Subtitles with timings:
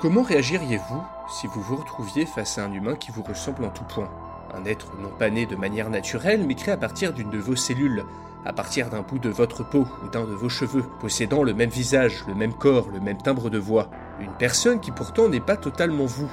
[0.00, 3.84] Comment réagiriez-vous si vous vous retrouviez face à un humain qui vous ressemble en tout
[3.84, 4.08] point?
[4.54, 7.54] Un être non pas né de manière naturelle, mais créé à partir d'une de vos
[7.54, 8.06] cellules,
[8.46, 11.68] à partir d'un bout de votre peau ou d'un de vos cheveux, possédant le même
[11.68, 13.90] visage, le même corps, le même timbre de voix.
[14.20, 16.30] Une personne qui pourtant n'est pas totalement vous.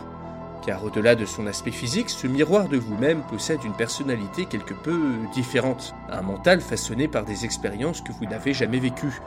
[0.66, 4.98] Car au-delà de son aspect physique, ce miroir de vous-même possède une personnalité quelque peu
[5.34, 9.22] différente, un mental façonné par des expériences que vous n'avez jamais vécues,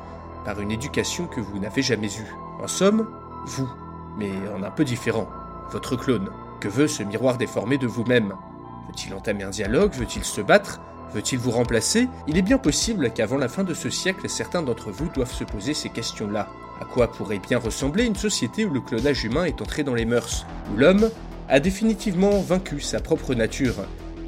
[0.46, 2.34] par une éducation que vous n'avez jamais eue.
[2.62, 3.06] En somme,
[3.44, 3.68] vous
[4.20, 5.28] mais en un peu différent.
[5.72, 6.28] Votre clone.
[6.60, 8.34] Que veut ce miroir déformé de vous-même?
[8.88, 9.94] Veut-il entamer un dialogue?
[9.94, 10.80] Veut-il se battre?
[11.14, 12.06] Veut-il vous remplacer?
[12.28, 15.44] Il est bien possible qu'avant la fin de ce siècle, certains d'entre vous doivent se
[15.44, 16.48] poser ces questions-là.
[16.80, 20.04] À quoi pourrait bien ressembler une société où le clonage humain est entré dans les
[20.04, 21.10] mœurs Où l'homme
[21.48, 23.74] a définitivement vaincu sa propre nature?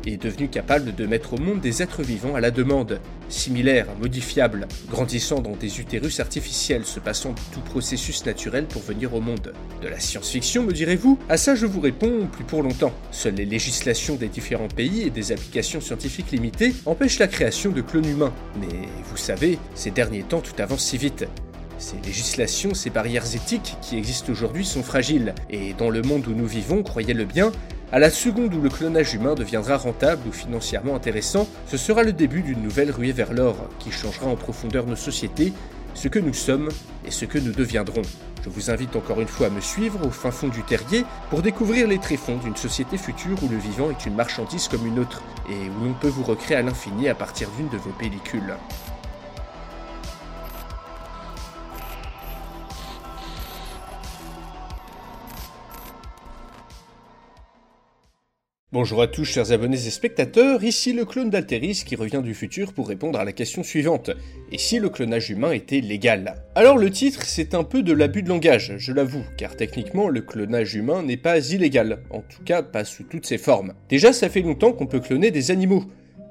[0.06, 4.68] Est devenu capable de mettre au monde des êtres vivants à la demande, similaires, modifiables,
[4.90, 9.52] grandissant dans des utérus artificiels, se passant de tout processus naturel pour venir au monde.
[9.80, 11.18] De la science-fiction, me direz-vous?
[11.28, 12.92] À ça je vous réponds plus pour longtemps.
[13.10, 17.80] Seules les législations des différents pays et des applications scientifiques limitées empêchent la création de
[17.80, 18.32] clones humains.
[18.60, 21.26] Mais vous savez, ces derniers temps tout avance si vite.
[21.78, 26.32] Ces législations, ces barrières éthiques qui existent aujourd'hui sont fragiles, et dans le monde où
[26.32, 27.50] nous vivons, croyez-le bien,
[27.92, 32.14] à la seconde où le clonage humain deviendra rentable ou financièrement intéressant, ce sera le
[32.14, 35.52] début d'une nouvelle ruée vers l'or qui changera en profondeur nos sociétés,
[35.92, 36.70] ce que nous sommes
[37.04, 38.00] et ce que nous deviendrons.
[38.42, 41.42] Je vous invite encore une fois à me suivre au fin fond du terrier pour
[41.42, 45.22] découvrir les tréfonds d'une société future où le vivant est une marchandise comme une autre
[45.50, 48.54] et où l'on peut vous recréer à l'infini à partir d'une de vos pellicules.
[58.72, 62.72] Bonjour à tous chers abonnés et spectateurs, ici le clone d'Alteris qui revient du futur
[62.72, 64.10] pour répondre à la question suivante.
[64.50, 66.36] Et si le clonage humain était légal?
[66.54, 70.22] Alors le titre c'est un peu de l'abus de langage, je l'avoue, car techniquement le
[70.22, 73.74] clonage humain n'est pas illégal, en tout cas pas sous toutes ses formes.
[73.90, 75.84] Déjà ça fait longtemps qu'on peut cloner des animaux,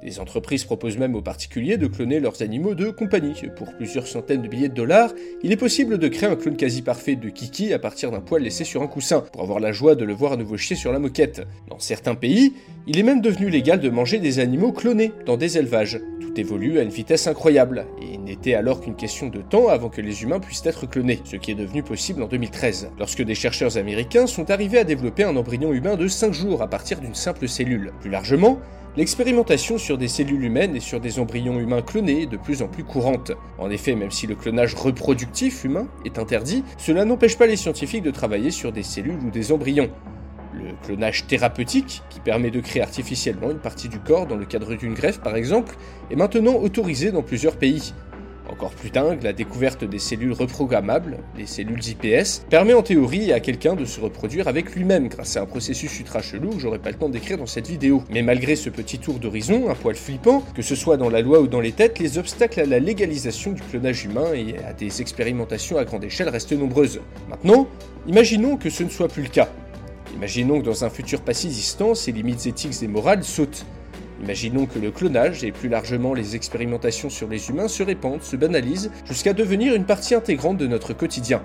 [0.03, 3.35] des entreprises proposent même aux particuliers de cloner leurs animaux de compagnie.
[3.56, 5.13] Pour plusieurs centaines de billets de dollars,
[5.44, 8.41] il est possible de créer un clone quasi parfait de Kiki à partir d'un poil
[8.41, 10.91] laissé sur un coussin, pour avoir la joie de le voir à nouveau chier sur
[10.91, 11.45] la moquette.
[11.69, 12.53] Dans certains pays,
[12.88, 16.00] il est même devenu légal de manger des animaux clonés dans des élevages.
[16.19, 19.89] Tout évolue à une vitesse incroyable, et il n'était alors qu'une question de temps avant
[19.89, 23.35] que les humains puissent être clonés, ce qui est devenu possible en 2013, lorsque des
[23.35, 27.16] chercheurs américains sont arrivés à développer un embryon humain de 5 jours à partir d'une
[27.16, 27.91] simple cellule.
[28.01, 28.59] Plus largement,
[28.97, 32.68] L'expérimentation sur des cellules humaines et sur des embryons humains clonés est de plus en
[32.68, 33.31] plus courante.
[33.57, 38.03] En effet, même si le clonage reproductif humain est interdit, cela n'empêche pas les scientifiques
[38.03, 39.90] de travailler sur des cellules ou des embryons.
[40.53, 44.75] Le clonage thérapeutique, qui permet de créer artificiellement une partie du corps dans le cadre
[44.75, 45.78] d'une greffe par exemple,
[46.09, 47.94] est maintenant autorisé dans plusieurs pays.
[48.50, 53.40] Encore plus dingue, la découverte des cellules reprogrammables, les cellules IPS, permet en théorie à
[53.40, 56.91] quelqu'un de se reproduire avec lui-même grâce à un processus ultra chelou que j'aurais pas
[56.91, 58.03] le temps d'écrire dans cette vidéo.
[58.09, 61.40] Mais malgré ce petit tour d'horizon, un poil flippant, que ce soit dans la loi
[61.40, 65.01] ou dans les têtes, les obstacles à la légalisation du clonage humain et à des
[65.01, 67.00] expérimentations à grande échelle restent nombreuses.
[67.30, 67.68] Maintenant,
[68.07, 69.50] imaginons que ce ne soit plus le cas.
[70.16, 73.66] Imaginons que dans un futur pas si distant, ces limites éthiques et morales sautent.
[74.21, 78.35] Imaginons que le clonage et plus largement les expérimentations sur les humains se répandent, se
[78.35, 81.41] banalisent, jusqu'à devenir une partie intégrante de notre quotidien.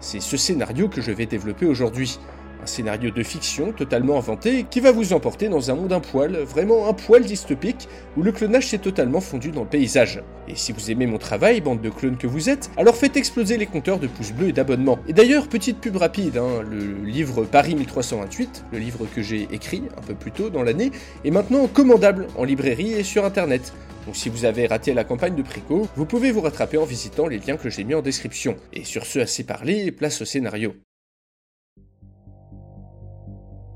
[0.00, 2.18] C'est ce scénario que je vais développer aujourd'hui.
[2.64, 6.38] Un scénario de fiction totalement inventé qui va vous emporter dans un monde un poil,
[6.38, 10.22] vraiment un poil dystopique, où le clonage s'est totalement fondu dans le paysage.
[10.48, 13.58] Et si vous aimez mon travail, bande de clones que vous êtes, alors faites exploser
[13.58, 14.98] les compteurs de pouces bleus et d'abonnements.
[15.06, 19.82] Et d'ailleurs, petite pub rapide, hein, le livre Paris 1328, le livre que j'ai écrit
[19.98, 20.90] un peu plus tôt dans l'année,
[21.22, 23.74] est maintenant commandable en librairie et sur internet.
[24.06, 27.26] Donc si vous avez raté la campagne de Préco, vous pouvez vous rattraper en visitant
[27.26, 28.56] les liens que j'ai mis en description.
[28.72, 30.74] Et sur ce assez parlé, place au scénario.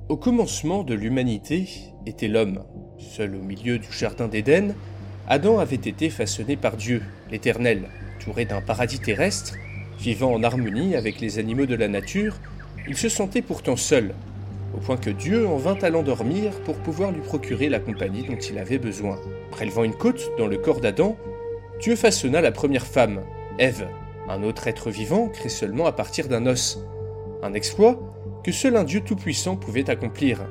[0.09, 1.69] Au commencement de l'humanité
[2.07, 2.65] était l'homme.
[2.97, 4.75] Seul au milieu du jardin d'Éden,
[5.29, 9.57] Adam avait été façonné par Dieu, l'Éternel, touré d'un paradis terrestre,
[10.01, 12.37] vivant en harmonie avec les animaux de la nature,
[12.89, 14.15] il se sentait pourtant seul,
[14.75, 18.39] au point que Dieu en vint à l'endormir pour pouvoir lui procurer la compagnie dont
[18.39, 19.19] il avait besoin.
[19.51, 21.19] prélevant une côte dans le corps d'Adam,
[21.83, 23.21] Dieu façonna la première femme,
[23.59, 23.87] Ève,
[24.27, 26.79] un autre être vivant créé seulement à partir d'un os.
[27.43, 28.01] Un exploit
[28.49, 30.47] que seul un Dieu tout-puissant pouvait accomplir,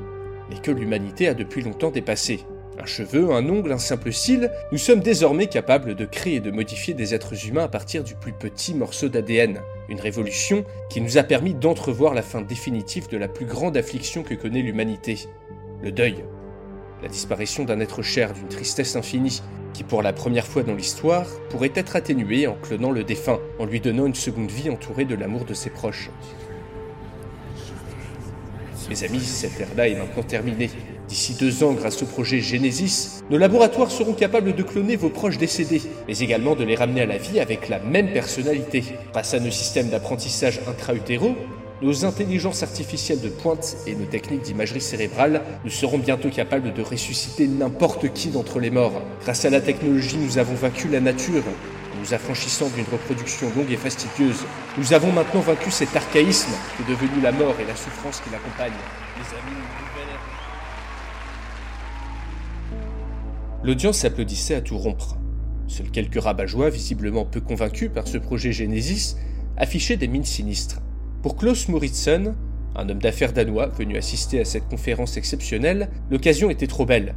[0.51, 2.41] mais que l'humanité a depuis longtemps dépassé.
[2.79, 6.51] Un cheveu, un ongle, un simple cil, nous sommes désormais capables de créer et de
[6.51, 9.61] modifier des êtres humains à partir du plus petit morceau d'ADN.
[9.89, 14.21] Une révolution qui nous a permis d'entrevoir la fin définitive de la plus grande affliction
[14.21, 15.27] que connaît l'humanité,
[15.81, 16.23] le deuil.
[17.01, 19.41] La disparition d'un être cher d'une tristesse infinie,
[19.73, 23.65] qui pour la première fois dans l'histoire pourrait être atténuée en clonant le défunt, en
[23.65, 26.11] lui donnant une seconde vie entourée de l'amour de ses proches.
[28.89, 30.69] Mes amis, cette ère-là est maintenant terminée.
[31.09, 35.37] D'ici deux ans, grâce au projet Genesis, nos laboratoires seront capables de cloner vos proches
[35.37, 38.83] décédés, mais également de les ramener à la vie avec la même personnalité.
[39.11, 41.35] Grâce à nos systèmes d'apprentissage intra-utéraux,
[41.81, 46.81] nos intelligences artificielles de pointe et nos techniques d'imagerie cérébrale, nous serons bientôt capables de
[46.81, 49.01] ressusciter n'importe qui d'entre les morts.
[49.21, 51.43] Grâce à la technologie, nous avons vaincu la nature,
[51.99, 54.45] nous affranchissant d'une reproduction longue et fastidieuse.
[54.77, 58.29] Nous avons maintenant vaincu cet archaïsme qui est devenu la mort et la souffrance qui
[58.29, 58.73] amis,
[63.63, 65.17] L'audience applaudissait à tout rompre.
[65.67, 69.15] Seuls quelques rabat visiblement peu convaincus par ce projet Genesis,
[69.57, 70.79] affichaient des mines sinistres.
[71.21, 72.35] Pour Klaus Moritzen,
[72.75, 77.15] un homme d'affaires danois venu assister à cette conférence exceptionnelle, l'occasion était trop belle,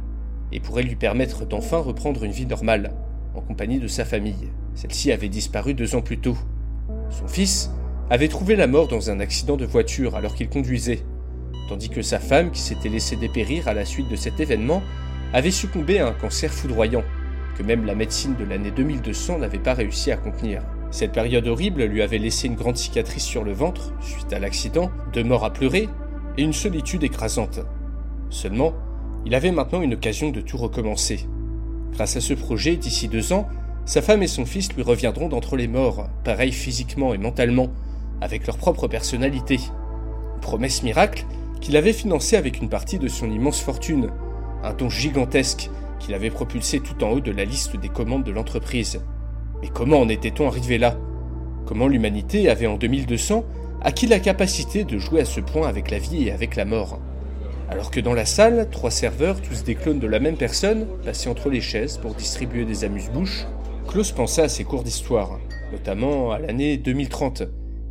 [0.51, 2.91] et pourrait lui permettre d'enfin reprendre une vie normale,
[3.35, 4.49] en compagnie de sa famille.
[4.75, 6.37] Celle-ci avait disparu deux ans plus tôt.
[7.09, 7.71] Son fils
[8.09, 11.03] avait trouvé la mort dans un accident de voiture alors qu'il conduisait,
[11.69, 14.81] tandis que sa femme, qui s'était laissée dépérir à la suite de cet événement,
[15.33, 17.03] avait succombé à un cancer foudroyant,
[17.57, 20.61] que même la médecine de l'année 2200 n'avait pas réussi à contenir.
[20.91, 24.91] Cette période horrible lui avait laissé une grande cicatrice sur le ventre, suite à l'accident,
[25.13, 25.87] deux morts à pleurer,
[26.37, 27.61] et une solitude écrasante.
[28.29, 28.73] Seulement,
[29.25, 31.27] il avait maintenant une occasion de tout recommencer.
[31.93, 33.47] Grâce à ce projet, d'ici deux ans,
[33.85, 37.69] sa femme et son fils lui reviendront d'entre les morts, pareils physiquement et mentalement,
[38.21, 39.59] avec leur propre personnalité.
[40.41, 41.25] promesse miracle
[41.59, 44.09] qu'il avait financée avec une partie de son immense fortune,
[44.63, 48.31] un don gigantesque qu'il avait propulsé tout en haut de la liste des commandes de
[48.31, 49.01] l'entreprise.
[49.61, 50.97] Mais comment en était-on arrivé là?
[51.65, 53.43] Comment l'humanité avait en 2200
[53.83, 56.99] acquis la capacité de jouer à ce point avec la vie et avec la mort?
[57.71, 61.29] Alors que dans la salle, trois serveurs, tous des clones de la même personne, passaient
[61.29, 63.45] entre les chaises pour distribuer des amuse-bouches,
[63.87, 65.39] Klaus pensa à ses cours d'histoire,
[65.71, 67.43] notamment à l'année 2030,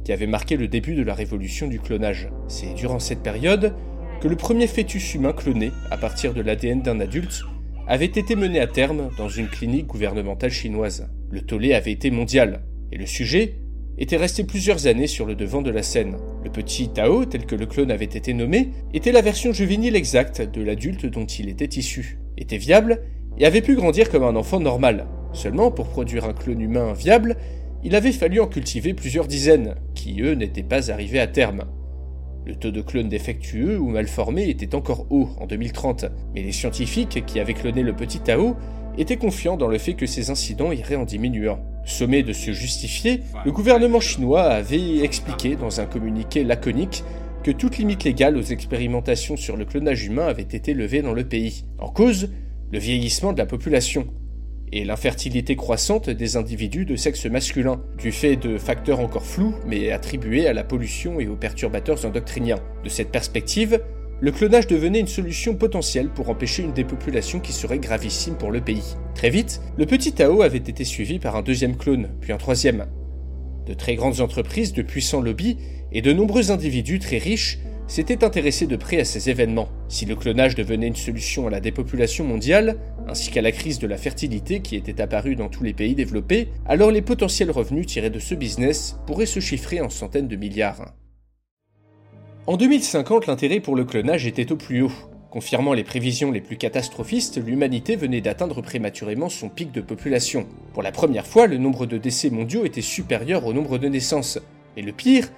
[0.05, 2.29] qui avait marqué le début de la révolution du clonage.
[2.47, 3.75] C'est durant cette période
[4.21, 7.43] que le premier fœtus humain cloné, à partir de l'ADN d'un adulte,
[7.89, 11.09] avait été mené à terme dans une clinique gouvernementale chinoise.
[11.31, 13.55] Le tollé avait été mondial, et le sujet
[13.99, 16.17] était resté plusieurs années sur le devant de la scène.
[16.45, 20.43] Le petit Tao, tel que le clone avait été nommé, était la version juvénile exacte
[20.43, 23.03] de l'adulte dont il était issu, était viable
[23.39, 25.07] et avait pu grandir comme un enfant normal.
[25.33, 27.37] Seulement, pour produire un clone humain viable,
[27.83, 31.65] il avait fallu en cultiver plusieurs dizaines, qui eux n'étaient pas arrivés à terme.
[32.47, 36.53] Le taux de clones défectueux ou mal formés était encore haut en 2030, mais les
[36.53, 38.57] scientifiques qui avaient cloné le petit Tao
[38.99, 41.61] étaient confiants dans le fait que ces incidents iraient en diminuant.
[41.91, 47.03] Sommé de se justifier, le gouvernement chinois avait expliqué dans un communiqué laconique
[47.43, 51.25] que toute limite légale aux expérimentations sur le clonage humain avait été levée dans le
[51.25, 51.65] pays.
[51.81, 52.31] En cause,
[52.71, 54.07] le vieillissement de la population
[54.73, 59.91] et l'infertilité croissante des individus de sexe masculin, du fait de facteurs encore flous mais
[59.91, 62.61] attribués à la pollution et aux perturbateurs endocriniens.
[62.85, 63.81] De cette perspective,
[64.23, 68.61] le clonage devenait une solution potentielle pour empêcher une dépopulation qui serait gravissime pour le
[68.61, 68.97] pays.
[69.15, 72.87] Très vite, le petit Tao avait été suivi par un deuxième clone, puis un troisième.
[73.67, 75.57] De très grandes entreprises, de puissants lobbies
[75.93, 79.71] et de nombreux individus très riches s'étaient intéressés de près à ces événements.
[79.89, 82.77] Si le clonage devenait une solution à la dépopulation mondiale,
[83.09, 86.49] ainsi qu'à la crise de la fertilité qui était apparue dans tous les pays développés,
[86.67, 90.95] alors les potentiels revenus tirés de ce business pourraient se chiffrer en centaines de milliards.
[92.47, 94.93] En 2050, l'intérêt pour le clonage était au plus haut.
[95.31, 100.47] Confirmant les prévisions les plus catastrophistes, l'humanité venait d'atteindre prématurément son pic de population.
[100.73, 104.39] Pour la première fois, le nombre de décès mondiaux était supérieur au nombre de naissances.
[104.79, 105.29] Et le pire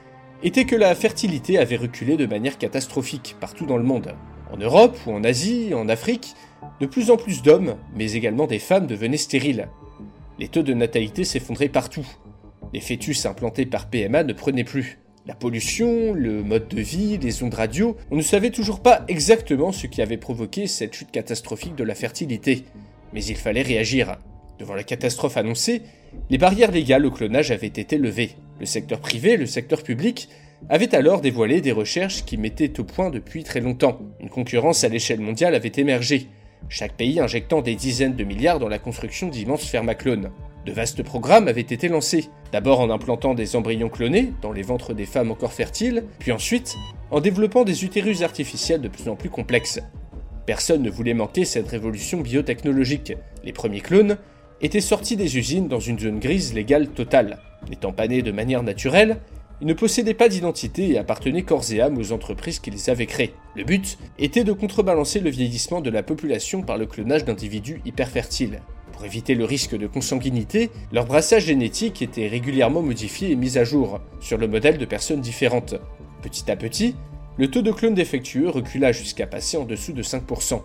[0.45, 4.15] était que la fertilité avait reculé de manière catastrophique partout dans le monde.
[4.53, 6.35] En Europe ou en Asie, en Afrique,
[6.81, 9.69] de plus en plus d'hommes, mais également des femmes devenaient stériles.
[10.39, 12.07] Les taux de natalité s'effondraient partout.
[12.73, 15.02] Les fœtus implantés par PMA ne prenaient plus.
[15.25, 19.71] La pollution, le mode de vie, les ondes radio, on ne savait toujours pas exactement
[19.71, 22.65] ce qui avait provoqué cette chute catastrophique de la fertilité.
[23.13, 24.17] Mais il fallait réagir.
[24.59, 25.83] Devant la catastrophe annoncée,
[26.29, 28.33] les barrières légales au clonage avaient été levées.
[28.59, 30.29] Le secteur privé, le secteur public,
[30.69, 34.01] avaient alors dévoilé des recherches qui mettaient au point depuis très longtemps.
[34.19, 36.27] Une concurrence à l'échelle mondiale avait émergé.
[36.69, 40.33] chaque pays injectant des dizaines de milliards dans la construction d'immenses fermes à clones.
[40.65, 44.95] De vastes programmes avaient été lancés, d'abord en implantant des embryons clonés dans les ventres
[44.95, 46.77] des femmes encore fertiles, puis ensuite
[47.11, 49.81] en développant des utérus artificiels de plus en plus complexes.
[50.47, 53.15] Personne ne voulait manquer cette révolution biotechnologique.
[53.43, 54.19] Les premiers clones
[54.61, 57.39] étaient sortis des usines dans une zone grise légale totale.
[57.69, 59.19] N'étant pas nés de manière naturelle,
[59.61, 63.07] ils ne possédaient pas d'identité et appartenaient corps et âme aux entreprises qui les avaient
[63.07, 63.35] créés.
[63.57, 68.61] Le but était de contrebalancer le vieillissement de la population par le clonage d'individus hyperfertiles.
[68.93, 73.65] Pour éviter le risque de consanguinité, leur brassage génétique était régulièrement modifié et mis à
[73.65, 75.75] jour, sur le modèle de personnes différentes.
[76.23, 76.95] Petit à petit,
[77.39, 80.61] le taux de clones défectueux recula jusqu'à passer en dessous de 5%.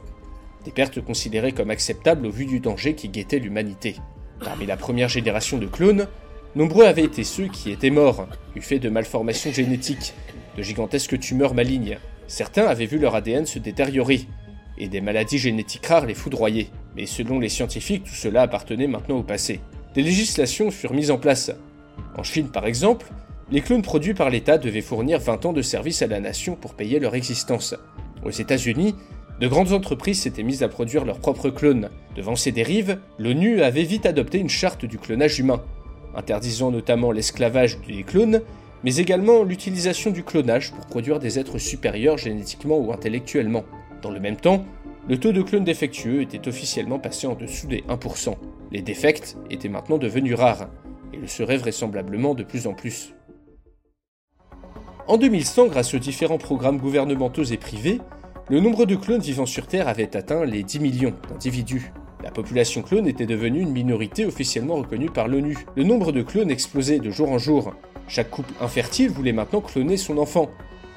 [0.66, 3.96] Des pertes considérées comme acceptables au vu du danger qui guettait l'humanité.
[4.44, 6.08] Parmi la première génération de clones,
[6.56, 10.14] nombreux avaient été ceux qui étaient morts, du fait de malformations génétiques,
[10.58, 11.98] de gigantesques tumeurs malignes.
[12.28, 14.28] Certains avaient vu leur ADN se détériorer,
[14.78, 16.70] et des maladies génétiques rares les foudroyer.
[16.98, 19.62] Mais selon les scientifiques, tout cela appartenait maintenant au passé.
[19.94, 21.52] Des législations furent mises en place.
[22.18, 23.06] En Chine, par exemple,
[23.52, 26.74] les clones produits par l'État devaient fournir 20 ans de service à la nation pour
[26.74, 27.76] payer leur existence.
[28.26, 28.96] Aux États-Unis,
[29.40, 31.90] de grandes entreprises s'étaient mises à produire leurs propres clones.
[32.16, 35.62] Devant ces dérives, l'ONU avait vite adopté une charte du clonage humain,
[36.16, 38.42] interdisant notamment l'esclavage des clones,
[38.84, 43.64] mais également l'utilisation du clonage pour produire des êtres supérieurs génétiquement ou intellectuellement.
[44.02, 44.66] Dans le même temps,
[45.10, 48.36] le taux de clones défectueux était officiellement passé en dessous des 1%.
[48.72, 50.68] Les défects étaient maintenant devenus rares,
[51.14, 53.14] et le seraient vraisemblablement de plus en plus.
[55.08, 58.02] En 2100, grâce aux différents programmes gouvernementaux et privés,
[58.50, 61.94] le nombre de clones vivant sur Terre avait atteint les 10 millions d'individus.
[62.22, 65.58] La population clone était devenue une minorité officiellement reconnue par l'ONU.
[65.78, 67.74] Le nombre de clones explosait de jour en jour.
[68.10, 70.50] Chaque couple infertile voulait maintenant cloner son enfant.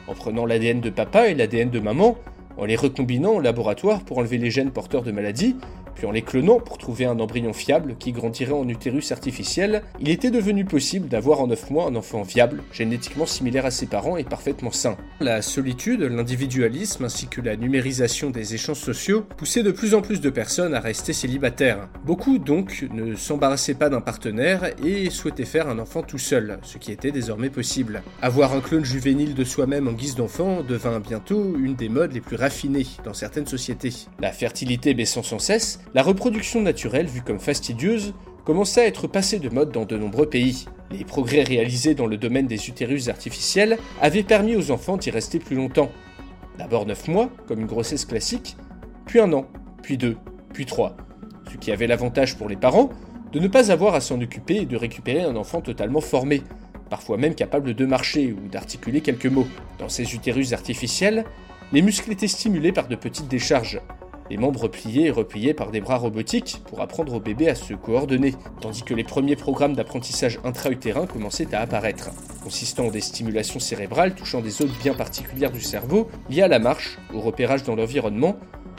[0.09, 2.17] En prenant l'ADN de papa et l'ADN de maman,
[2.61, 5.57] en les recombinant en laboratoire pour enlever les gènes porteurs de maladies,
[5.95, 10.09] puis en les clonant pour trouver un embryon fiable qui grandirait en utérus artificiel, il
[10.09, 14.17] était devenu possible d'avoir en 9 mois un enfant viable, génétiquement similaire à ses parents
[14.17, 14.97] et parfaitement sain.
[15.21, 20.21] La solitude, l'individualisme ainsi que la numérisation des échanges sociaux poussaient de plus en plus
[20.21, 21.89] de personnes à rester célibataires.
[22.05, 26.79] Beaucoup donc ne s'embarrassaient pas d'un partenaire et souhaitaient faire un enfant tout seul, ce
[26.79, 28.03] qui était désormais possible.
[28.23, 32.21] Avoir un clone juvénile de soi-même en guise d'enfant devint bientôt une des modes les
[32.21, 33.93] plus raffinées dans certaines sociétés.
[34.21, 39.39] La fertilité baissant sans cesse, la reproduction naturelle, vue comme fastidieuse, commença à être passée
[39.39, 40.67] de mode dans de nombreux pays.
[40.91, 45.39] Les progrès réalisés dans le domaine des utérus artificiels avaient permis aux enfants d'y rester
[45.39, 45.91] plus longtemps.
[46.59, 48.57] D'abord 9 mois, comme une grossesse classique,
[49.07, 49.47] puis un an,
[49.83, 50.17] puis deux,
[50.53, 50.97] puis trois.
[51.51, 52.91] Ce qui avait l'avantage pour les parents
[53.33, 56.43] de ne pas avoir à s'en occuper et de récupérer un enfant totalement formé,
[56.89, 59.47] parfois même capable de marcher ou d'articuler quelques mots.
[59.79, 61.25] Dans ces utérus artificiels,
[61.73, 63.81] les muscles étaient stimulés par de petites décharges,
[64.31, 67.75] les membres pliés et repliés par des bras robotiques pour apprendre au bébé à se
[67.75, 72.11] coordonner, tandis que les premiers programmes d'apprentissage intra-utérin commençaient à apparaître,
[72.45, 76.61] consistant en des stimulations cérébrales touchant des zones bien particulières du cerveau liées à la
[76.61, 78.37] marche, au repérage dans l'environnement,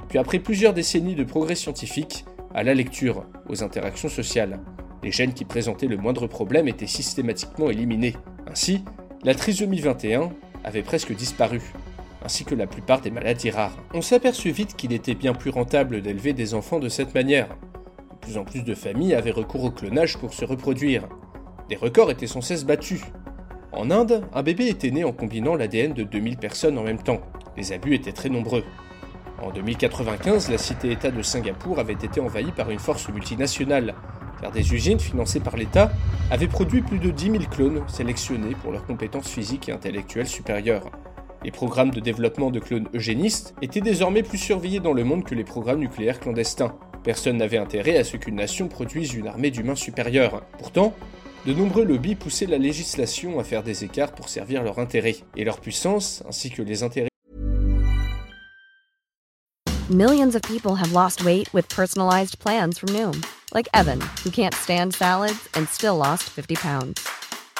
[0.07, 4.59] puis après plusieurs décennies de progrès scientifiques, à la lecture, aux interactions sociales.
[5.03, 8.15] Les gènes qui présentaient le moindre problème étaient systématiquement éliminés.
[8.47, 8.83] Ainsi,
[9.23, 10.31] la trisomie 21
[10.63, 11.61] avait presque disparu,
[12.23, 13.77] ainsi que la plupart des maladies rares.
[13.93, 17.47] On s'aperçut vite qu'il était bien plus rentable d'élever des enfants de cette manière.
[17.47, 21.07] De plus en plus de familles avaient recours au clonage pour se reproduire.
[21.69, 23.01] Des records étaient sans cesse battus.
[23.71, 27.21] En Inde, un bébé était né en combinant l'ADN de 2000 personnes en même temps.
[27.57, 28.63] Les abus étaient très nombreux.
[29.41, 33.95] En 2095, la cité-État de Singapour avait été envahie par une force multinationale,
[34.39, 35.91] car des usines financées par l'État
[36.29, 40.91] avaient produit plus de 10 000 clones sélectionnés pour leurs compétences physiques et intellectuelles supérieures.
[41.43, 45.33] Les programmes de développement de clones eugénistes étaient désormais plus surveillés dans le monde que
[45.33, 46.75] les programmes nucléaires clandestins.
[47.03, 50.43] Personne n'avait intérêt à ce qu'une nation produise une armée d'humains supérieure.
[50.59, 50.93] Pourtant,
[51.47, 55.15] de nombreux lobbies poussaient la législation à faire des écarts pour servir leurs intérêts.
[55.35, 57.09] Et leur puissance, ainsi que les intérêts
[59.89, 64.53] Millions of people have lost weight with personalized plans from Noom, like Evan, who can't
[64.53, 67.01] stand salads and still lost 50 pounds.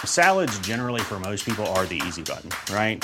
[0.05, 3.03] Salads, generally, for most people, are the easy button, right?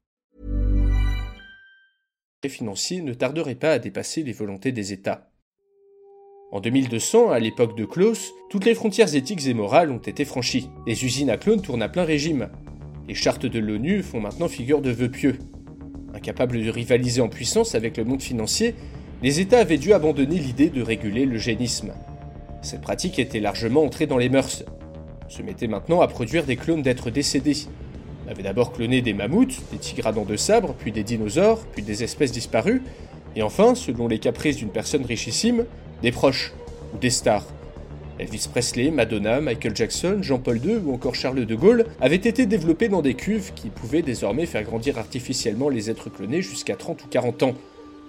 [2.49, 5.29] Financiers ne tarderaient pas à dépasser les volontés des États.
[6.51, 10.69] En 2200, à l'époque de Klaus, toutes les frontières éthiques et morales ont été franchies.
[10.85, 12.49] Les usines à clones tournent à plein régime.
[13.07, 15.37] Les chartes de l'ONU font maintenant figure de vœux pieux.
[16.13, 18.75] Incapables de rivaliser en puissance avec le monde financier,
[19.23, 21.93] les États avaient dû abandonner l'idée de réguler l'eugénisme.
[22.61, 24.63] Cette pratique était largement entrée dans les mœurs.
[25.25, 27.67] On se mettait maintenant à produire des clones d'êtres décédés.
[28.31, 32.31] Avait d'abord cloné des mammouths, des dents de sabre, puis des dinosaures, puis des espèces
[32.31, 32.81] disparues,
[33.35, 35.65] et enfin, selon les caprices d'une personne richissime,
[36.01, 36.53] des proches
[36.93, 37.45] ou des stars.
[38.19, 42.87] Elvis Presley, Madonna, Michael Jackson, Jean-Paul II ou encore Charles de Gaulle avaient été développés
[42.87, 47.07] dans des cuves qui pouvaient désormais faire grandir artificiellement les êtres clonés jusqu'à 30 ou
[47.09, 47.55] 40 ans,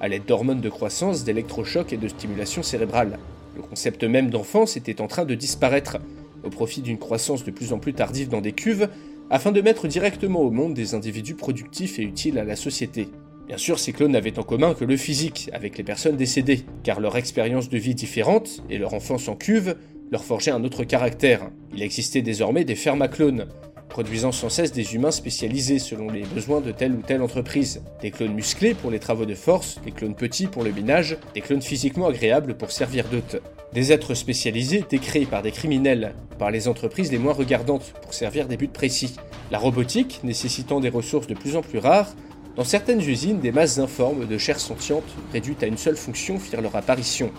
[0.01, 3.19] à l'aide d'hormones de croissance, d'électrochocs et de stimulation cérébrale.
[3.57, 5.99] Le concept même d'enfance était en train de disparaître,
[6.45, 8.89] au profit d'une croissance de plus en plus tardive dans des cuves,
[9.31, 13.09] afin de mettre directement au monde des individus productifs et utiles à la société.
[13.47, 17.01] Bien sûr, ces clones n'avaient en commun que le physique avec les personnes décédées, car
[17.01, 19.77] leur expérience de vie différente et leur enfance en cuve
[20.11, 21.51] leur forgeaient un autre caractère.
[21.75, 23.47] Il existait désormais des fermaclones,
[23.89, 27.83] produisant sans cesse des humains spécialisés selon les besoins de telle ou telle entreprise.
[28.01, 31.41] Des clones musclés pour les travaux de force, des clones petits pour le minage, des
[31.41, 33.43] clones physiquement agréables pour servir d'hôtes.
[33.73, 38.13] Des êtres spécialisés étaient créés par des criminels, par les entreprises les moins regardantes, pour
[38.13, 39.17] servir des buts précis.
[39.51, 42.15] La robotique, nécessitant des ressources de plus en plus rares,
[42.55, 46.61] dans certaines usines, des masses informes de chair sentiente, réduites à une seule fonction, firent
[46.61, 47.31] leur apparition.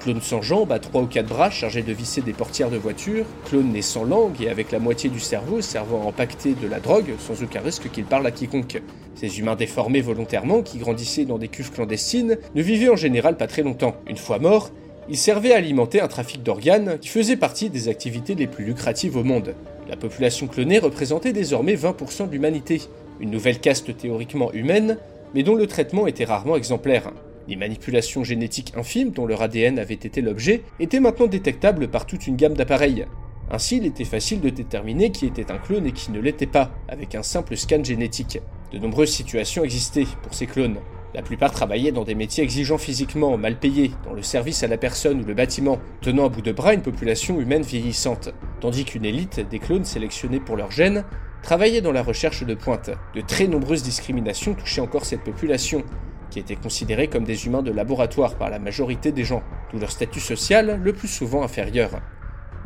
[0.00, 3.26] Clones sans jambes, à trois ou quatre bras chargés de visser des portières de voiture,
[3.44, 6.80] clones nés sans langue et avec la moitié du cerveau servant à empaqueter de la
[6.80, 8.80] drogue sans aucun risque qu'il parle à quiconque.
[9.14, 13.46] Ces humains déformés volontairement, qui grandissaient dans des cuves clandestines, ne vivaient en général pas
[13.46, 13.96] très longtemps.
[14.06, 14.70] Une fois morts,
[15.08, 19.16] ils servaient à alimenter un trafic d'organes qui faisait partie des activités les plus lucratives
[19.16, 19.54] au monde.
[19.88, 22.82] La population clonée représentait désormais 20% de l'humanité,
[23.20, 24.98] une nouvelle caste théoriquement humaine,
[25.34, 27.12] mais dont le traitement était rarement exemplaire.
[27.48, 32.26] Les manipulations génétiques infimes dont leur ADN avait été l'objet étaient maintenant détectables par toute
[32.26, 33.04] une gamme d'appareils.
[33.50, 36.70] Ainsi, il était facile de déterminer qui était un clone et qui ne l'était pas,
[36.88, 38.38] avec un simple scan génétique.
[38.74, 40.78] De nombreuses situations existaient pour ces clones.
[41.14, 44.76] La plupart travaillaient dans des métiers exigeants physiquement, mal payés, dans le service à la
[44.76, 49.04] personne ou le bâtiment, tenant à bout de bras une population humaine vieillissante, tandis qu'une
[49.04, 51.04] élite des clones sélectionnés pour leurs gènes
[51.40, 52.90] travaillait dans la recherche de pointe.
[53.14, 55.84] De très nombreuses discriminations touchaient encore cette population,
[56.30, 59.92] qui était considérée comme des humains de laboratoire par la majorité des gens, d'où leur
[59.92, 61.90] statut social le plus souvent inférieur.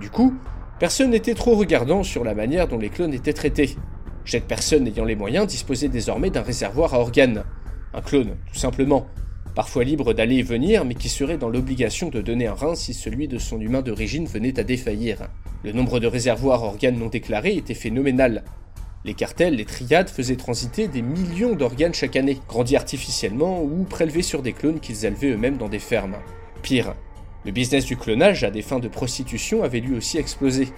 [0.01, 0.33] Du coup,
[0.79, 3.77] personne n'était trop regardant sur la manière dont les clones étaient traités.
[4.31, 7.45] Chaque personne ayant les moyens disposait désormais d'un réservoir à organes.
[7.95, 9.07] Un clone, tout simplement,
[9.55, 12.93] parfois libre d'aller et venir, mais qui serait dans l'obligation de donner un rein si
[12.93, 15.31] celui de son humain d'origine venait à défaillir.
[15.65, 18.45] Le nombre de réservoirs organes non déclarés était phénoménal,
[19.07, 24.21] les cartels, les triades faisaient transiter des millions d'organes chaque année, grandis artificiellement ou prélevés
[24.21, 26.17] sur des clones qu'ils élevaient eux-mêmes dans des fermes.
[26.61, 26.95] Pire,
[27.47, 30.69] le business du clonage à des fins de prostitution avait lui aussi explosé.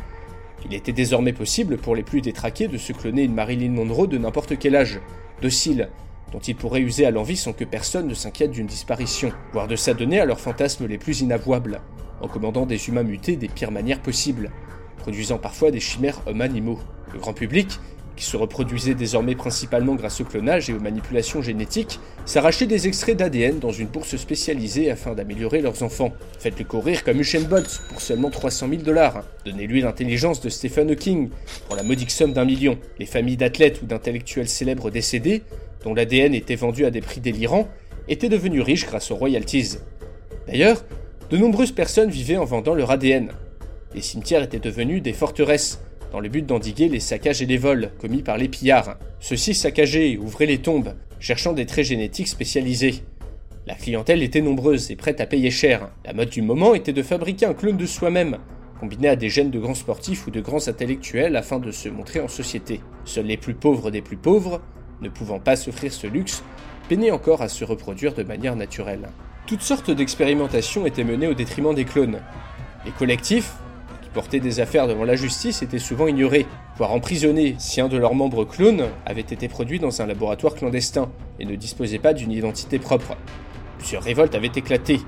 [0.66, 4.18] Il était désormais possible pour les plus détraqués de se cloner une Marilyn Monroe de
[4.18, 5.00] n'importe quel âge,
[5.40, 5.88] docile,
[6.32, 9.76] dont ils pourraient user à l'envie sans que personne ne s'inquiète d'une disparition, voire de
[9.76, 11.80] s'adonner à leurs fantasmes les plus inavouables,
[12.20, 14.50] en commandant des humains mutés des pires manières possibles,
[14.98, 16.78] produisant parfois des chimères hommes-animaux.
[17.12, 17.80] Le grand public,
[18.20, 23.16] qui se reproduisait désormais principalement grâce au clonage et aux manipulations génétiques, s'arrachaient des extraits
[23.16, 26.12] d'ADN dans une bourse spécialisée afin d'améliorer leurs enfants.
[26.38, 29.24] Faites-le courir comme Usain Bolt pour seulement 300 000 dollars.
[29.46, 31.30] Donnez-lui l'intelligence de Stephen Hawking
[31.66, 32.76] pour la modique somme d'un million.
[32.98, 35.42] Les familles d'athlètes ou d'intellectuels célèbres décédés,
[35.82, 37.68] dont l'ADN était vendu à des prix délirants,
[38.06, 39.78] étaient devenus riches grâce aux royalties.
[40.46, 40.84] D'ailleurs,
[41.30, 43.30] de nombreuses personnes vivaient en vendant leur ADN.
[43.94, 47.90] Les cimetières étaient devenus des forteresses, dans le but d'endiguer les saccages et les vols
[47.98, 48.96] commis par les pillards.
[49.20, 53.02] Ceux-ci saccageaient et ouvraient les tombes, cherchant des traits génétiques spécialisés.
[53.66, 55.90] La clientèle était nombreuse et prête à payer cher.
[56.04, 58.38] La mode du moment était de fabriquer un clone de soi-même,
[58.80, 62.20] combiné à des gènes de grands sportifs ou de grands intellectuels afin de se montrer
[62.20, 62.80] en société.
[63.04, 64.62] Seuls les plus pauvres des plus pauvres,
[65.02, 66.42] ne pouvant pas s'offrir ce luxe,
[66.88, 69.08] peinaient encore à se reproduire de manière naturelle.
[69.46, 72.20] Toutes sortes d'expérimentations étaient menées au détriment des clones.
[72.86, 73.52] Les collectifs,
[74.12, 76.46] porter des affaires devant la justice était souvent ignoré,
[76.76, 81.10] voire emprisonné si un de leurs membres clones avait été produit dans un laboratoire clandestin
[81.38, 83.16] et ne disposait pas d'une identité propre.
[83.78, 85.00] Plusieurs révoltes avaient éclaté,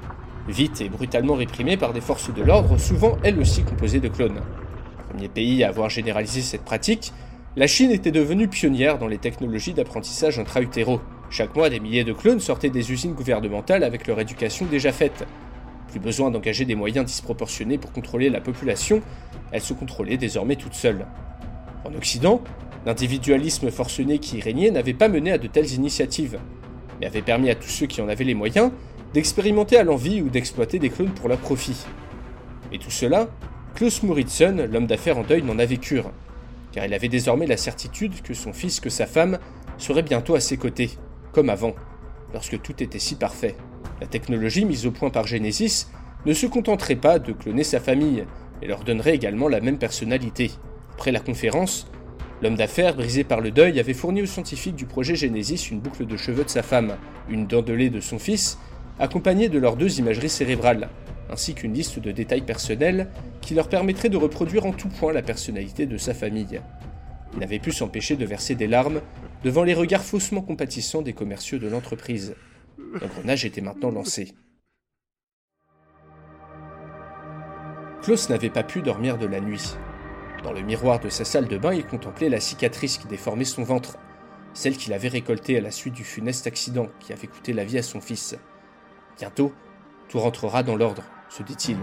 [0.49, 4.41] vite et brutalement réprimées par des forces de l'ordre, souvent elles aussi composées de clones.
[5.09, 7.13] Premier pays à avoir généralisé cette pratique
[7.57, 11.01] La Chine était devenue pionnière dans les technologies d'apprentissage intra-utéro.
[11.29, 15.27] Chaque mois, des milliers de clones sortaient des usines gouvernementales avec leur éducation déjà faite.
[15.93, 19.03] Plus besoin d'engager des moyens disproportionnés pour contrôler la population,
[19.51, 21.07] elle se contrôlait désormais toute seule.
[21.85, 22.41] En Occident,
[22.87, 26.39] l'individualisme forcené qui y régnait n'avait pas mené à de telles initiatives,
[26.99, 28.73] mais avait permis à tous ceux qui en avaient les moyens
[29.13, 31.85] d'expérimenter à l'envie ou d'exploiter des clones pour leur profit.
[32.73, 33.29] Et tout cela,
[33.75, 36.11] Klaus Moritzen, l'homme d'affaires en deuil, n'en avait cure,
[36.73, 39.39] car il avait désormais la certitude que son fils, que sa femme,
[39.77, 40.93] seraient bientôt à ses côtés,
[41.33, 41.75] comme avant,
[42.33, 43.57] lorsque tout était si parfait.
[44.03, 45.87] La technologie mise au point par Genesis
[46.27, 48.25] ne se contenterait pas de cloner sa famille,
[48.61, 50.51] et leur donnerait également la même personnalité.
[50.95, 51.87] Après la conférence,
[52.43, 56.05] l'homme d'affaires, brisé par le deuil, avait fourni aux scientifiques du projet Genesis une boucle
[56.05, 56.97] de cheveux de sa femme,
[57.29, 58.59] une dent de son fils,
[58.99, 60.89] accompagnée de leurs deux imageries cérébrales,
[61.31, 63.09] ainsi qu'une liste de détails personnels
[63.41, 66.61] qui leur permettrait de reproduire en tout point la personnalité de sa famille.
[67.35, 69.01] Il n'avait pu s'empêcher de verser des larmes
[69.45, 72.35] devant les regards faussement compatissants des commerciaux de l'entreprise.
[73.01, 74.35] L'engrenage était maintenant lancé.
[78.03, 79.77] Klaus n'avait pas pu dormir de la nuit.
[80.43, 83.63] Dans le miroir de sa salle de bain, il contemplait la cicatrice qui déformait son
[83.63, 83.97] ventre,
[84.55, 87.79] celle qu'il avait récoltée à la suite du funeste accident qui avait coûté la vie
[87.79, 88.37] à son fils.
[89.19, 89.53] Bientôt,
[90.09, 91.77] tout rentrera dans l'ordre, se dit-il.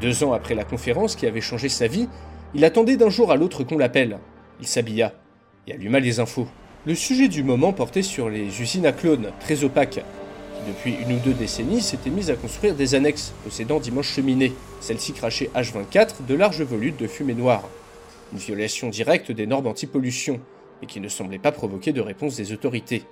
[0.00, 2.08] Deux ans après la conférence qui avait changé sa vie,
[2.54, 4.18] il attendait d'un jour à l'autre qu'on l'appelle.
[4.60, 5.14] Il s'habilla
[5.66, 6.46] et alluma les infos.
[6.86, 10.04] Le sujet du moment portait sur les usines à clones, très opaques,
[10.54, 14.52] qui depuis une ou deux décennies s'étaient mises à construire des annexes possédant d'immenses cheminées,
[14.80, 17.68] celles-ci crachaient H24 de larges volutes de fumée noire.
[18.32, 20.40] Une violation directe des normes anti-pollution,
[20.82, 23.04] et qui ne semblait pas provoquer de réponse des autorités.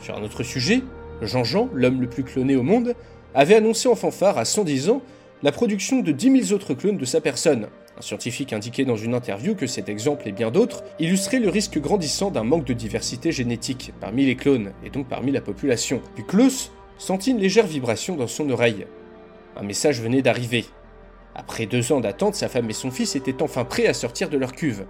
[0.00, 0.82] Sur un autre sujet,
[1.22, 2.94] Jean-Jean, l'homme le plus cloné au monde,
[3.34, 5.02] avait annoncé en fanfare à 110 ans
[5.42, 7.68] la production de 10 000 autres clones de sa personne.
[7.98, 11.78] Un scientifique indiquait dans une interview que cet exemple et bien d'autres illustraient le risque
[11.78, 16.02] grandissant d'un manque de diversité génétique parmi les clones et donc parmi la population.
[16.14, 18.86] Puis Klaus sentit une légère vibration dans son oreille.
[19.56, 20.66] Un message venait d'arriver.
[21.34, 24.36] Après deux ans d'attente, sa femme et son fils étaient enfin prêts à sortir de
[24.36, 24.84] leur cuve.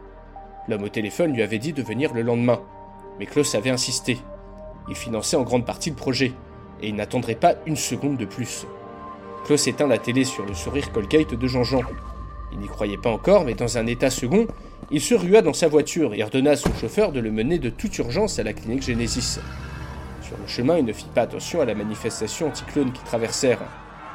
[0.68, 2.60] L'homme au téléphone lui avait dit de venir le lendemain,
[3.20, 4.18] mais Klaus avait insisté.
[4.88, 6.32] Il finançait en grande partie le projet,
[6.82, 8.66] et il n'attendrait pas une seconde de plus.
[9.44, 11.82] Klaus éteint la télé sur le sourire Colgate de Jean-Jean.
[12.52, 14.46] Il n'y croyait pas encore, mais dans un état second,
[14.90, 17.70] il se rua dans sa voiture et ordonna à son chauffeur de le mener de
[17.70, 19.40] toute urgence à la clinique Genesis.
[20.22, 23.64] Sur le chemin, il ne fit pas attention à la manifestation anti-clone qui traversèrent.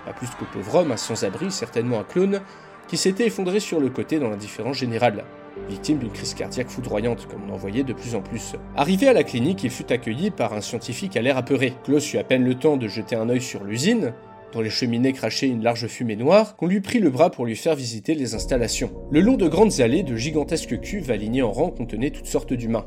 [0.06, 2.42] Pas plus qu'au pauvre homme, un sans-abri, certainement un clone,
[2.88, 5.24] qui s'était effondré sur le côté dans l'indifférence générale
[5.70, 8.54] victime d'une crise cardiaque foudroyante, comme on en voyait de plus en plus.
[8.76, 11.74] Arrivé à la clinique, il fut accueilli par un scientifique à l'air apeuré.
[11.84, 14.14] Klaus eut à peine le temps de jeter un œil sur l'usine,
[14.52, 17.56] dont les cheminées crachaient une large fumée noire, qu'on lui prit le bras pour lui
[17.56, 18.92] faire visiter les installations.
[19.12, 22.86] Le long de grandes allées, de gigantesques cuves alignées en rang contenaient toutes sortes d'humains.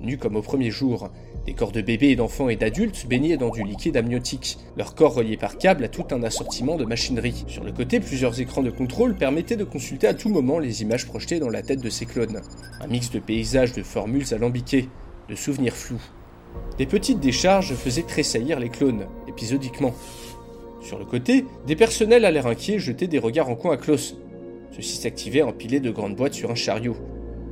[0.00, 1.10] Nus comme au premier jour,
[1.44, 5.36] des corps de bébés d'enfants et d'adultes baignaient dans du liquide amniotique, leur corps reliés
[5.36, 7.44] par câble à tout un assortiment de machinerie.
[7.48, 11.06] Sur le côté, plusieurs écrans de contrôle permettaient de consulter à tout moment les images
[11.06, 12.40] projetées dans la tête de ces clones.
[12.80, 14.88] Un mix de paysages, de formules alambiquées,
[15.28, 16.02] de souvenirs flous.
[16.78, 19.94] Des petites décharges faisaient tressaillir les clones, épisodiquement.
[20.80, 24.16] Sur le côté, des personnels à l'air inquiets jetaient des regards en coin à Klaus.
[24.70, 26.96] Ceux-ci s'activaient empilés de grandes boîtes sur un chariot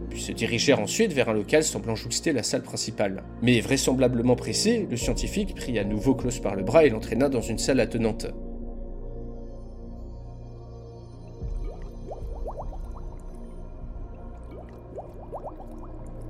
[0.09, 3.23] puis se dirigèrent ensuite vers un local semblant jouxter la salle principale.
[3.43, 7.41] Mais vraisemblablement pressé, le scientifique prit à nouveau Klaus par le bras et l'entraîna dans
[7.41, 8.27] une salle attenante.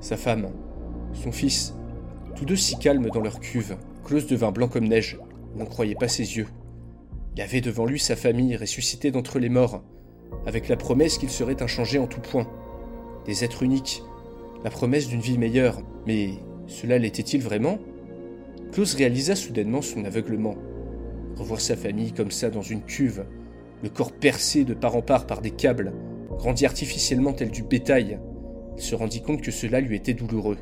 [0.00, 0.48] Sa femme,
[1.12, 1.74] son fils,
[2.34, 5.18] tous deux si calmes dans leur cuve, Klaus devint blanc comme neige,
[5.56, 6.46] n'en croyait pas ses yeux.
[7.38, 9.84] Il avait devant lui sa famille ressuscitée d'entre les morts,
[10.44, 12.50] avec la promesse qu'il serait inchangé en tout point,
[13.26, 14.02] des êtres uniques,
[14.64, 15.80] la promesse d'une vie meilleure.
[16.04, 16.30] Mais
[16.66, 17.78] cela l'était-il vraiment?
[18.72, 20.56] Klaus réalisa soudainement son aveuglement.
[21.36, 23.24] Revoir sa famille comme ça dans une cuve,
[23.84, 25.92] le corps percé de part en part par des câbles,
[26.38, 28.18] grandi artificiellement tel du bétail,
[28.76, 30.58] il se rendit compte que cela lui était douloureux.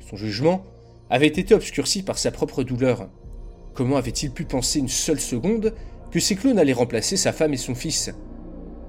[0.00, 0.64] Son jugement
[1.10, 3.08] avait été obscurci par sa propre douleur.
[3.74, 5.72] Comment avait-il pu penser une seule seconde
[6.12, 8.14] que ces clones allaient remplacer sa femme et son fils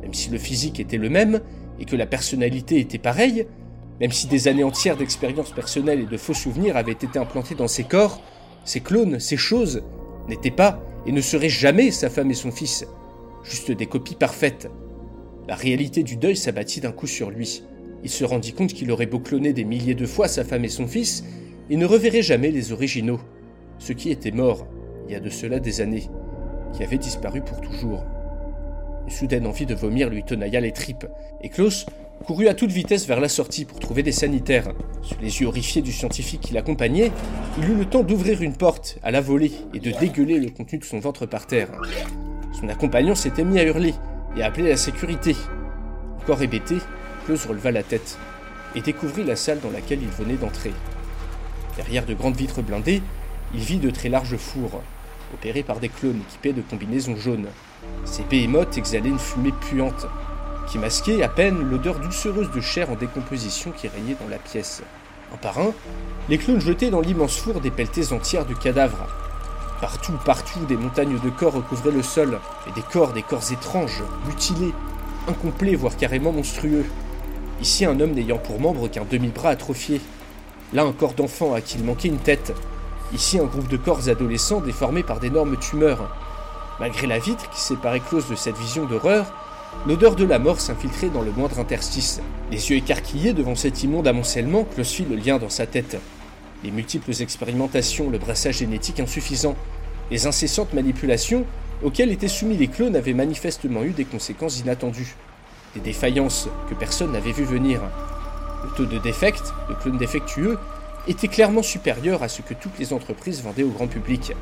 [0.01, 1.41] Même si le physique était le même,
[1.79, 3.47] et que la personnalité était pareille,
[3.99, 7.69] même si des années entières d'expériences personnelles et de faux souvenirs avaient été implantés dans
[7.69, 8.21] ses corps,
[8.65, 9.83] ces clones, ces choses,
[10.27, 12.85] n'étaient pas et ne seraient jamais sa femme et son fils,
[13.43, 14.69] juste des copies parfaites.
[15.47, 17.63] La réalité du deuil s'abattit d'un coup sur lui.
[18.03, 20.69] Il se rendit compte qu'il aurait beau cloner des milliers de fois sa femme et
[20.69, 21.23] son fils,
[21.69, 23.19] il ne reverrait jamais les originaux,
[23.79, 24.67] ceux qui étaient morts,
[25.07, 26.09] il y a de cela des années,
[26.73, 28.03] qui avaient disparu pour toujours.
[29.05, 31.05] Une soudaine envie de vomir lui tenailla les tripes,
[31.41, 31.85] et Klaus
[32.25, 34.71] courut à toute vitesse vers la sortie pour trouver des sanitaires.
[35.01, 37.11] Sous les yeux horrifiés du scientifique qui l'accompagnait,
[37.57, 40.79] il eut le temps d'ouvrir une porte à la volée et de dégueuler le contenu
[40.79, 41.69] de son ventre par terre.
[42.53, 43.93] Son accompagnant s'était mis à hurler
[44.37, 45.35] et à appeler la sécurité.
[46.21, 46.77] Encore hébété,
[47.25, 48.17] Klaus releva la tête
[48.75, 50.71] et découvrit la salle dans laquelle il venait d'entrer.
[51.75, 53.01] Derrière de grandes vitres blindées,
[53.53, 54.81] il vit de très larges fours,
[55.33, 57.47] opérés par des clones équipés de combinaisons jaunes.
[58.05, 60.07] Ces behémoths exhalaient une fumée puante,
[60.67, 64.81] qui masquait à peine l'odeur doucereuse de chair en décomposition qui régnait dans la pièce.
[65.33, 65.73] Un par un,
[66.29, 69.07] les clones jetaient dans l'immense four des pelletées entières de cadavres.
[69.81, 74.03] Partout, partout, des montagnes de corps recouvraient le sol, et des corps, des corps étranges,
[74.27, 74.73] mutilés,
[75.27, 76.85] incomplets, voire carrément monstrueux.
[77.61, 79.99] Ici, un homme n'ayant pour membre qu'un demi-bras atrophié.
[80.73, 82.53] Là, un corps d'enfant à qui il manquait une tête.
[83.13, 86.09] Ici, un groupe de corps adolescents déformés par d'énormes tumeurs.
[86.79, 89.31] Malgré la vitre qui séparait Klaus de cette vision d'horreur,
[89.87, 92.21] l'odeur de la mort s'infiltrait dans le moindre interstice.
[92.49, 95.97] Les yeux écarquillés devant cet immonde amoncellement, Klaus fit le lien dans sa tête.
[96.63, 99.55] Les multiples expérimentations, le brassage génétique insuffisant,
[100.09, 101.45] les incessantes manipulations
[101.83, 105.15] auxquelles étaient soumis les clones avaient manifestement eu des conséquences inattendues.
[105.75, 107.79] Des défaillances que personne n'avait vu venir.
[108.63, 110.57] Le taux de défects, de clones défectueux,
[111.07, 114.33] était clairement supérieur à ce que toutes les entreprises vendaient au grand public.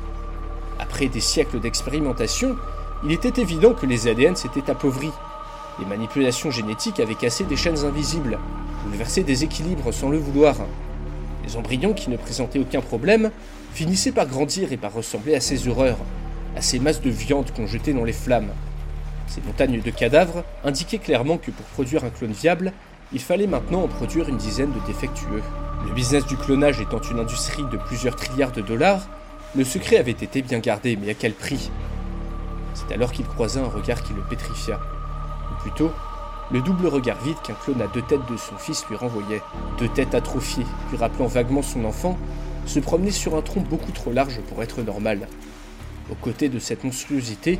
[0.78, 2.56] Après des siècles d'expérimentation,
[3.04, 5.10] il était évident que les ADN s'étaient appauvris.
[5.80, 8.38] Les manipulations génétiques avaient cassé des chaînes invisibles,
[8.84, 10.54] bouleversé des équilibres sans le vouloir.
[11.44, 13.30] Les embryons qui ne présentaient aucun problème
[13.72, 15.98] finissaient par grandir et par ressembler à ces horreurs,
[16.56, 18.52] à ces masses de viande qu'on jetait dans les flammes.
[19.26, 22.72] Ces montagnes de cadavres indiquaient clairement que pour produire un clone viable,
[23.12, 25.42] il fallait maintenant en produire une dizaine de défectueux.
[25.86, 29.02] Le business du clonage étant une industrie de plusieurs trilliards de dollars,
[29.54, 31.70] le secret avait été bien gardé, mais à quel prix?
[32.74, 34.80] C'est alors qu'il croisa un regard qui le pétrifia.
[35.50, 35.90] Ou plutôt,
[36.50, 39.42] le double regard vide qu'un clone à deux têtes de son fils lui renvoyait.
[39.78, 42.18] Deux têtes atrophiées, lui rappelant vaguement son enfant,
[42.66, 45.28] se promenaient sur un tronc beaucoup trop large pour être normal.
[46.10, 47.58] Aux côtés de cette monstruosité,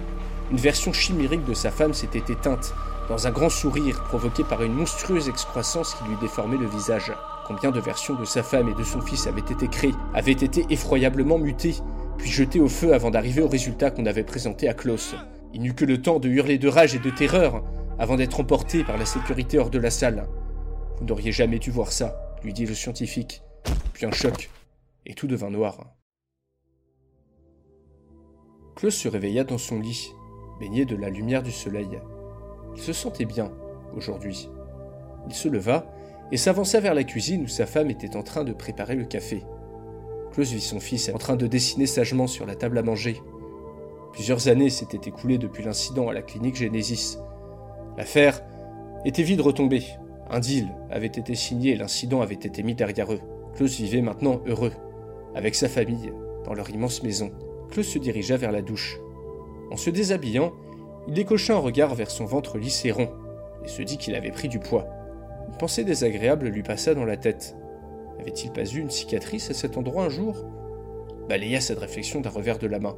[0.50, 2.74] une version chimérique de sa femme s'était éteinte,
[3.08, 7.12] dans un grand sourire provoqué par une monstrueuse excroissance qui lui déformait le visage.
[7.46, 10.64] Combien de versions de sa femme et de son fils avaient été créées, avaient été
[10.70, 11.74] effroyablement mutées,
[12.16, 15.16] puis jetées au feu avant d'arriver au résultat qu'on avait présenté à Klaus.
[15.52, 17.64] Il n'eut que le temps de hurler de rage et de terreur
[17.98, 20.28] avant d'être emporté par la sécurité hors de la salle.
[20.98, 23.42] Vous n'auriez jamais dû voir ça, lui dit le scientifique.
[23.92, 24.50] Puis un choc,
[25.04, 25.94] et tout devint noir.
[28.76, 30.12] Klaus se réveilla dans son lit,
[30.58, 32.00] baigné de la lumière du soleil.
[32.74, 33.52] Il se sentait bien,
[33.94, 34.48] aujourd'hui.
[35.28, 35.91] Il se leva
[36.32, 39.44] et s'avança vers la cuisine où sa femme était en train de préparer le café.
[40.32, 43.20] Klaus vit son fils en train de dessiner sagement sur la table à manger.
[44.14, 47.18] Plusieurs années s'étaient écoulées depuis l'incident à la clinique Genesis.
[47.98, 48.42] L'affaire
[49.04, 49.84] était vite retombée.
[50.30, 53.20] Un deal avait été signé et l'incident avait été mis derrière eux.
[53.54, 54.72] Klaus vivait maintenant heureux,
[55.34, 56.14] avec sa famille,
[56.46, 57.30] dans leur immense maison.
[57.70, 58.98] Klaus se dirigea vers la douche.
[59.70, 60.52] En se déshabillant,
[61.08, 63.10] il décocha un regard vers son ventre lisse et rond,
[63.66, 64.86] et se dit qu'il avait pris du poids.
[65.62, 67.54] Pensée désagréable lui passa dans la tête.
[68.18, 70.44] N'avait-il pas eu une cicatrice à cet endroit un jour?
[71.28, 72.96] Balaya cette réflexion d'un revers de la main.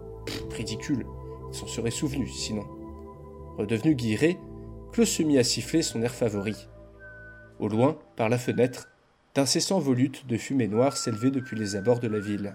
[0.50, 1.04] ridicule,
[1.50, 2.64] il s'en serait souvenu, sinon.
[3.58, 4.38] Redevenu guiré,
[4.92, 6.56] Klaus se mit à siffler son air favori.
[7.58, 8.88] Au loin, par la fenêtre,
[9.34, 12.54] d'incessants volutes de fumée noire s'élevaient depuis les abords de la ville.